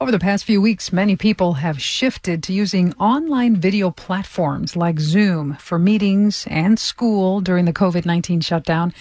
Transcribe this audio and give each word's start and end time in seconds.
Over 0.00 0.12
the 0.12 0.20
past 0.20 0.44
few 0.44 0.62
weeks, 0.62 0.92
many 0.92 1.16
people 1.16 1.54
have 1.54 1.82
shifted 1.82 2.44
to 2.44 2.52
using 2.52 2.94
online 3.00 3.56
video 3.56 3.90
platforms 3.90 4.76
like 4.76 5.00
Zoom 5.00 5.56
for 5.58 5.76
meetings 5.76 6.46
and 6.48 6.78
school 6.78 7.40
during 7.40 7.64
the 7.64 7.72
COVID 7.72 8.06
19 8.06 8.40
shutdown. 8.40 8.94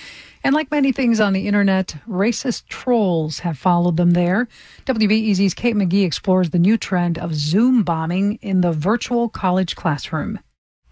And 0.44 0.56
like 0.56 0.72
many 0.72 0.92
things 0.92 1.20
on 1.20 1.34
the 1.34 1.48
internet, 1.48 1.98
racist 2.10 2.66
trolls 2.68 3.38
have 3.42 3.60
followed 3.60 3.98
them 3.98 4.12
there. 4.12 4.48
WBEZ's 4.88 5.54
Kate 5.54 5.76
McGee 5.76 6.04
explores 6.04 6.50
the 6.50 6.58
new 6.58 6.80
trend 6.80 7.20
of 7.20 7.36
Zoom 7.36 7.84
bombing 7.84 8.40
in 8.42 8.62
the 8.62 8.72
virtual 8.72 9.30
college 9.30 9.76
classroom. 9.76 10.40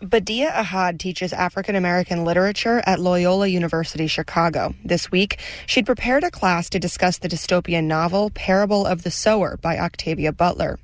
Badia 0.01 0.51
Ahad 0.51 0.99
teaches 0.99 1.31
African 1.31 1.73
American 1.73 2.25
literature 2.25 2.83
at 2.85 2.99
Loyola 2.99 3.47
University 3.47 4.07
Chicago. 4.07 4.75
This 4.83 5.09
week, 5.09 5.39
she'd 5.65 5.85
prepared 5.85 6.25
a 6.25 6.31
class 6.31 6.69
to 6.71 6.79
discuss 6.79 7.17
the 7.17 7.29
dystopian 7.29 7.85
novel 7.85 8.29
Parable 8.31 8.85
of 8.85 9.03
the 9.03 9.11
Sower 9.11 9.57
by 9.61 9.79
Octavia 9.79 10.33
Butler. 10.33 10.79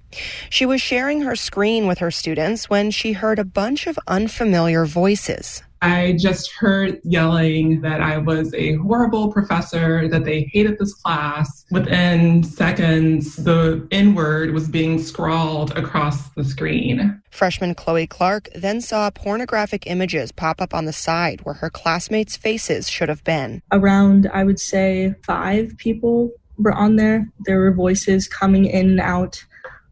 She 0.50 0.66
was 0.66 0.82
sharing 0.82 1.22
her 1.22 1.36
screen 1.36 1.88
with 1.88 2.00
her 2.00 2.12
students 2.12 2.70
when 2.70 2.90
she 2.90 3.12
heard 3.12 3.38
a 3.38 3.44
bunch 3.44 3.86
of 3.86 4.00
unfamiliar 4.08 4.86
voices. 4.86 5.62
I 5.82 6.16
just 6.20 6.52
heard 6.52 7.00
yelling 7.04 7.82
that 7.82 8.02
I 8.02 8.20
was 8.20 8.54
a 8.54 8.76
horrible 8.76 9.32
professor, 9.32 10.08
that 10.10 10.26
they 10.26 10.50
hated 10.54 10.78
this 10.78 10.94
class. 10.94 11.66
Within 11.72 12.44
seconds, 12.44 13.38
the 13.38 13.88
N 13.90 14.14
word 14.14 14.52
was 14.52 14.70
being 14.70 15.02
scrawled 15.02 15.76
across 15.76 16.30
the 16.30 16.44
screen. 16.44 17.20
Freshman 17.32 17.74
Chloe 17.74 18.06
Clark 18.06 18.50
then 18.54 18.82
saw 18.82 19.10
pornographic 19.10 19.88
images 19.88 20.32
pop 20.32 20.62
up 20.62 20.74
on 20.74 20.86
the 20.86 20.94
side 20.94 21.42
where 21.42 21.56
her 21.56 21.70
classmates' 21.70 22.38
faces 22.38 22.88
should 22.88 23.10
have 23.10 23.24
been. 23.24 23.64
Around, 23.72 24.30
I 24.34 24.44
would 24.44 24.60
say, 24.60 25.16
five 25.26 25.76
people 25.78 26.32
were 26.58 26.74
on 26.74 26.98
there. 26.98 27.28
There 27.46 27.60
were 27.60 27.74
voices 27.74 28.28
coming 28.28 28.66
in 28.66 28.92
and 28.92 29.00
out, 29.00 29.44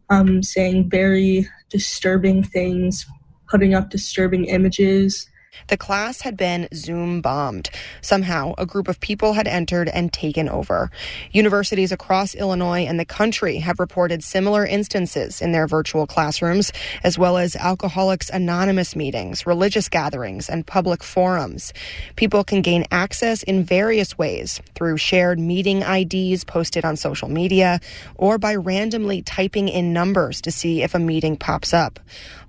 um, 0.08 0.42
saying 0.42 0.88
very 0.88 1.48
disturbing 1.68 2.44
things, 2.44 3.06
putting 3.48 3.74
up 3.74 3.90
disturbing 3.90 4.44
images. 4.44 5.26
The 5.70 5.76
class 5.76 6.22
had 6.22 6.36
been 6.36 6.66
Zoom 6.74 7.20
bombed. 7.20 7.70
Somehow, 8.00 8.54
a 8.58 8.66
group 8.66 8.88
of 8.88 8.98
people 8.98 9.34
had 9.34 9.46
entered 9.46 9.88
and 9.88 10.12
taken 10.12 10.48
over. 10.48 10.90
Universities 11.30 11.92
across 11.92 12.34
Illinois 12.34 12.86
and 12.86 12.98
the 12.98 13.04
country 13.04 13.58
have 13.58 13.78
reported 13.78 14.24
similar 14.24 14.66
instances 14.66 15.40
in 15.40 15.52
their 15.52 15.68
virtual 15.68 16.08
classrooms, 16.08 16.72
as 17.04 17.16
well 17.16 17.38
as 17.38 17.54
Alcoholics 17.54 18.30
Anonymous 18.30 18.96
meetings, 18.96 19.46
religious 19.46 19.88
gatherings, 19.88 20.50
and 20.50 20.66
public 20.66 21.04
forums. 21.04 21.72
People 22.16 22.42
can 22.42 22.62
gain 22.62 22.84
access 22.90 23.44
in 23.44 23.62
various 23.62 24.18
ways 24.18 24.60
through 24.74 24.96
shared 24.96 25.38
meeting 25.38 25.82
IDs 25.82 26.42
posted 26.42 26.84
on 26.84 26.96
social 26.96 27.28
media 27.28 27.80
or 28.16 28.38
by 28.38 28.56
randomly 28.56 29.22
typing 29.22 29.68
in 29.68 29.92
numbers 29.92 30.40
to 30.40 30.50
see 30.50 30.82
if 30.82 30.96
a 30.96 30.98
meeting 30.98 31.36
pops 31.36 31.72
up. 31.72 32.00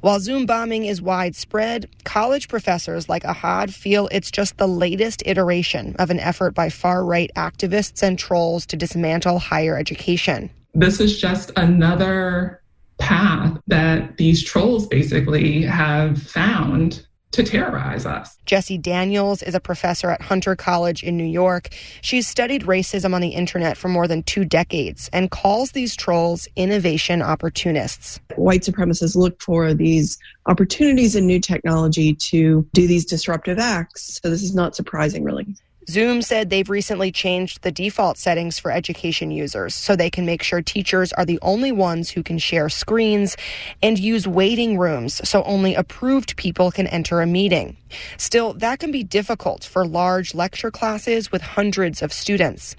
While 0.02 0.19
Zoom 0.19 0.47
bombing 0.47 0.86
is 0.86 1.03
widespread, 1.03 1.88
college 2.03 2.47
professors 2.47 2.91
like 3.09 3.23
Ahad 3.23 3.73
feel 3.73 4.08
it's 4.11 4.31
just 4.31 4.58
the 4.58 4.67
latest 4.67 5.23
iteration 5.25 5.95
of 6.00 6.09
an 6.09 6.20
effort 6.20 6.53
by 6.53 6.70
far 6.70 7.03
right 7.03 7.31
activists 7.36 8.02
and 8.03 8.17
trolls 8.17 8.66
to 8.67 8.75
dismantle 8.75 9.39
higher 9.39 9.78
education. 9.78 10.50
This 10.73 11.00
is 11.00 11.20
just 11.20 11.52
another 11.58 12.61
path 13.00 13.59
that 13.67 14.17
these 14.17 14.44
trolls 14.44 14.88
basically 14.88 15.64
have 15.64 16.22
found 16.22 17.06
to 17.31 17.43
terrorize 17.43 18.05
us. 18.05 18.37
Jessie 18.45 18.77
Daniels 18.77 19.41
is 19.41 19.55
a 19.55 19.59
professor 19.59 20.09
at 20.09 20.21
Hunter 20.21 20.55
College 20.55 21.03
in 21.03 21.17
New 21.17 21.23
York. 21.23 21.69
She's 22.01 22.27
studied 22.27 22.63
racism 22.63 23.13
on 23.13 23.21
the 23.21 23.29
internet 23.29 23.77
for 23.77 23.87
more 23.87 24.07
than 24.07 24.23
two 24.23 24.45
decades 24.45 25.09
and 25.13 25.31
calls 25.31 25.71
these 25.71 25.95
trolls 25.95 26.47
innovation 26.55 27.21
opportunists. 27.21 28.19
White 28.35 28.61
supremacists 28.61 29.15
look 29.15 29.41
for 29.41 29.73
these 29.73 30.17
opportunities 30.45 31.15
in 31.15 31.25
new 31.25 31.39
technology 31.39 32.13
to 32.15 32.67
do 32.73 32.87
these 32.87 33.05
disruptive 33.05 33.59
acts. 33.59 34.19
So 34.21 34.29
this 34.29 34.43
is 34.43 34.53
not 34.53 34.75
surprising, 34.75 35.23
really. 35.23 35.47
Zoom 35.91 36.21
said 36.21 36.49
they've 36.49 36.69
recently 36.69 37.11
changed 37.11 37.63
the 37.63 37.71
default 37.71 38.17
settings 38.17 38.57
for 38.57 38.71
education 38.71 39.29
users 39.29 39.75
so 39.75 39.93
they 39.93 40.09
can 40.09 40.25
make 40.25 40.41
sure 40.41 40.61
teachers 40.61 41.11
are 41.11 41.25
the 41.25 41.37
only 41.41 41.73
ones 41.73 42.09
who 42.09 42.23
can 42.23 42.37
share 42.37 42.69
screens 42.69 43.35
and 43.83 43.99
use 43.99 44.25
waiting 44.25 44.77
rooms 44.77 45.19
so 45.27 45.43
only 45.43 45.75
approved 45.75 46.37
people 46.37 46.71
can 46.71 46.87
enter 46.87 47.19
a 47.19 47.27
meeting. 47.27 47.75
Still, 48.15 48.53
that 48.53 48.79
can 48.79 48.91
be 48.91 49.03
difficult 49.03 49.65
for 49.65 49.85
large 49.85 50.33
lecture 50.33 50.71
classes 50.71 51.29
with 51.29 51.41
hundreds 51.41 52.02
of 52.02 52.13
students. 52.13 52.77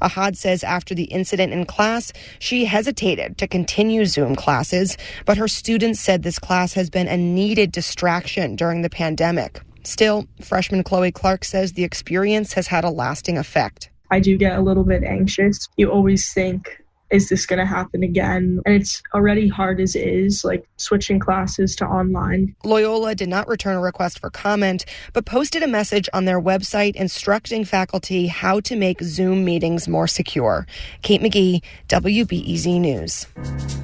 Ahad 0.00 0.34
says 0.34 0.64
after 0.64 0.94
the 0.94 1.04
incident 1.04 1.52
in 1.52 1.66
class, 1.66 2.14
she 2.38 2.64
hesitated 2.64 3.36
to 3.36 3.46
continue 3.46 4.06
Zoom 4.06 4.34
classes, 4.34 4.96
but 5.26 5.36
her 5.36 5.48
students 5.48 6.00
said 6.00 6.22
this 6.22 6.38
class 6.38 6.72
has 6.72 6.88
been 6.88 7.08
a 7.08 7.18
needed 7.18 7.72
distraction 7.72 8.56
during 8.56 8.80
the 8.80 8.88
pandemic. 8.88 9.60
Still, 9.84 10.26
freshman 10.40 10.82
Chloe 10.82 11.12
Clark 11.12 11.44
says 11.44 11.72
the 11.72 11.84
experience 11.84 12.54
has 12.54 12.66
had 12.66 12.84
a 12.84 12.90
lasting 12.90 13.38
effect. 13.38 13.90
I 14.10 14.20
do 14.20 14.36
get 14.36 14.58
a 14.58 14.62
little 14.62 14.84
bit 14.84 15.02
anxious. 15.02 15.68
You 15.76 15.90
always 15.90 16.32
think, 16.32 16.82
is 17.10 17.28
this 17.28 17.46
going 17.46 17.58
to 17.58 17.66
happen 17.66 18.02
again? 18.02 18.60
And 18.64 18.74
it's 18.74 19.02
already 19.14 19.48
hard 19.48 19.80
as 19.80 19.94
is, 19.94 20.44
like 20.44 20.66
switching 20.76 21.18
classes 21.18 21.76
to 21.76 21.86
online. 21.86 22.54
Loyola 22.64 23.14
did 23.14 23.28
not 23.28 23.46
return 23.46 23.76
a 23.76 23.80
request 23.80 24.18
for 24.18 24.30
comment, 24.30 24.84
but 25.12 25.26
posted 25.26 25.62
a 25.62 25.68
message 25.68 26.08
on 26.12 26.24
their 26.24 26.40
website 26.40 26.96
instructing 26.96 27.64
faculty 27.64 28.26
how 28.26 28.60
to 28.60 28.76
make 28.76 29.02
Zoom 29.02 29.44
meetings 29.44 29.86
more 29.86 30.08
secure. 30.08 30.66
Kate 31.02 31.20
McGee, 31.20 31.62
WBEZ 31.88 32.80
News. 32.80 33.83